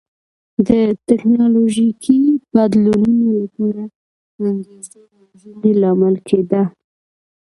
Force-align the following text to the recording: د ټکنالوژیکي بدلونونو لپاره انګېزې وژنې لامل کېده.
د 0.67 0.69
ټکنالوژیکي 1.07 2.19
بدلونونو 2.53 3.27
لپاره 3.41 3.83
انګېزې 4.45 5.01
وژنې 5.17 5.71
لامل 5.81 6.15
کېده. 6.27 6.63